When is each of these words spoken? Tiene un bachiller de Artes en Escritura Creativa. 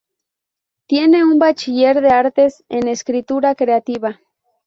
Tiene 0.87 1.23
un 1.23 1.37
bachiller 1.37 2.01
de 2.01 2.07
Artes 2.09 2.63
en 2.69 2.87
Escritura 2.87 3.53
Creativa. 3.53 4.19